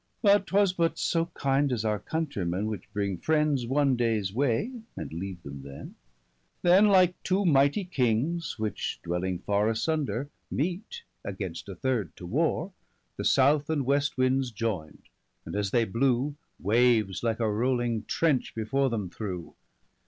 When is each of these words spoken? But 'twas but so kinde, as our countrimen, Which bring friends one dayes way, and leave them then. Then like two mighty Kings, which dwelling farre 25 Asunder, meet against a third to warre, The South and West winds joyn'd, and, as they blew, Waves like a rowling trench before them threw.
But 0.23 0.47
'twas 0.47 0.73
but 0.73 0.97
so 0.97 1.25
kinde, 1.39 1.71
as 1.71 1.85
our 1.85 1.99
countrimen, 1.99 2.65
Which 2.65 2.91
bring 2.91 3.19
friends 3.19 3.67
one 3.67 3.95
dayes 3.95 4.33
way, 4.33 4.71
and 4.97 5.13
leave 5.13 5.43
them 5.43 5.61
then. 5.61 5.93
Then 6.63 6.87
like 6.87 7.21
two 7.21 7.45
mighty 7.45 7.83
Kings, 7.83 8.57
which 8.57 8.99
dwelling 9.03 9.37
farre 9.37 9.65
25 9.67 9.71
Asunder, 9.75 10.29
meet 10.49 11.03
against 11.23 11.69
a 11.69 11.75
third 11.75 12.15
to 12.15 12.25
warre, 12.25 12.71
The 13.17 13.25
South 13.25 13.69
and 13.69 13.85
West 13.85 14.17
winds 14.17 14.49
joyn'd, 14.51 15.03
and, 15.45 15.55
as 15.55 15.69
they 15.69 15.85
blew, 15.85 16.33
Waves 16.59 17.21
like 17.21 17.39
a 17.39 17.51
rowling 17.51 18.05
trench 18.05 18.55
before 18.55 18.89
them 18.89 19.07
threw. 19.07 19.53